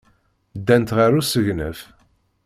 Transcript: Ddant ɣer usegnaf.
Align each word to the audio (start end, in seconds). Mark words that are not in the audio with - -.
Ddant 0.59 0.95
ɣer 0.97 1.11
usegnaf. 1.21 1.79